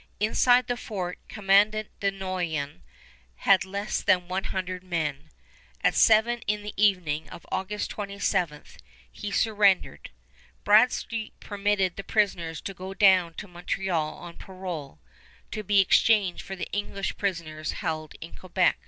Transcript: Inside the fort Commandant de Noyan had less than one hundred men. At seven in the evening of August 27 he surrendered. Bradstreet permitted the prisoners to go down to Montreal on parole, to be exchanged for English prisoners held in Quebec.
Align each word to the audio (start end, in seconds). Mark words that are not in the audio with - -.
Inside 0.19 0.65
the 0.65 0.77
fort 0.77 1.19
Commandant 1.29 1.87
de 1.99 2.09
Noyan 2.11 2.81
had 3.35 3.63
less 3.63 4.01
than 4.01 4.27
one 4.27 4.45
hundred 4.45 4.83
men. 4.83 5.29
At 5.83 5.93
seven 5.93 6.39
in 6.47 6.63
the 6.63 6.73
evening 6.75 7.29
of 7.29 7.45
August 7.51 7.91
27 7.91 8.63
he 9.11 9.29
surrendered. 9.31 10.09
Bradstreet 10.63 11.39
permitted 11.39 11.97
the 11.97 12.03
prisoners 12.03 12.61
to 12.61 12.73
go 12.73 12.95
down 12.95 13.35
to 13.35 13.47
Montreal 13.47 14.15
on 14.17 14.37
parole, 14.37 14.97
to 15.51 15.61
be 15.61 15.81
exchanged 15.81 16.41
for 16.41 16.57
English 16.73 17.15
prisoners 17.17 17.73
held 17.73 18.15
in 18.21 18.35
Quebec. 18.35 18.77